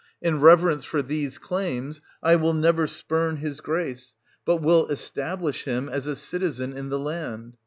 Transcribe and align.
In 0.19 0.39
reverence 0.39 0.83
for 0.83 1.03
these 1.03 1.37
claims, 1.37 2.01
I 2.23 2.35
will 2.35 2.55
never 2.55 2.87
spurn 2.87 3.37
his 3.37 3.61
grace, 3.61 4.15
but 4.45 4.55
will 4.57 4.87
esta 4.89 5.37
blish 5.37 5.65
him 5.65 5.89
as 5.89 6.07
a 6.07 6.15
citizen 6.15 6.73
in 6.73 6.89
the 6.89 6.97
land. 6.97 7.55